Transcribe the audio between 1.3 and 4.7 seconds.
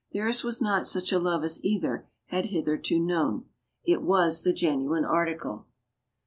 as either had hitherto known. It was the